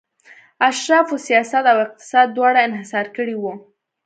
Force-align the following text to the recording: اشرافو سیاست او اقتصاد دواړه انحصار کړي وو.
اشرافو 0.69 1.15
سیاست 1.27 1.63
او 1.71 1.77
اقتصاد 1.85 2.27
دواړه 2.37 2.59
انحصار 2.67 3.05
کړي 3.15 3.35
وو. 3.37 3.53